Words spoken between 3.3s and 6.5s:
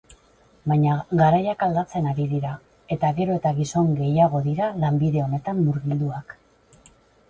eta gizon gehiagodira lanbide honetan murgilduak.